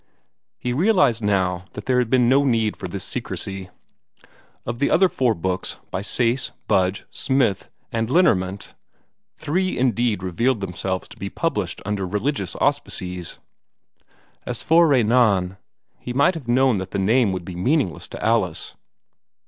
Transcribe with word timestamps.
He 0.57 0.73
realized 0.73 1.21
now 1.21 1.65
that 1.73 1.85
there 1.85 1.99
had 1.99 2.09
been 2.09 2.27
no 2.27 2.43
need 2.43 2.75
for 2.75 2.87
this 2.87 3.03
secrecy. 3.03 3.69
Of 4.65 4.79
the 4.79 4.89
other 4.89 5.07
four 5.07 5.35
books, 5.35 5.77
by 5.91 6.01
Sayce, 6.01 6.49
Budge, 6.67 7.05
Smith, 7.11 7.69
and 7.91 8.09
Lenormant, 8.09 8.73
three 9.37 9.77
indeed 9.77 10.23
revealed 10.23 10.59
themselves 10.59 11.07
to 11.09 11.17
be 11.19 11.29
published 11.29 11.83
under 11.85 12.07
religious 12.07 12.55
auspices. 12.55 13.37
As 14.43 14.63
for 14.63 14.87
Renan, 14.87 15.57
he 15.99 16.13
might 16.13 16.33
have 16.33 16.47
known 16.47 16.79
that 16.79 16.89
the 16.89 16.97
name 16.97 17.31
would 17.31 17.45
be 17.45 17.55
meaningless 17.55 18.07
to 18.07 18.25
Alice. 18.25 18.73